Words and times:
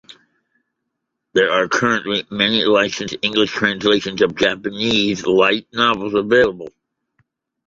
There 1.33 1.51
are 1.51 1.67
currently 1.69 2.25
many 2.31 2.65
licensed 2.65 3.17
English 3.21 3.51
translations 3.51 4.23
of 4.23 4.33
Japanese 4.35 5.27
light 5.27 5.67
novels 5.73 6.15
available. 6.15 6.69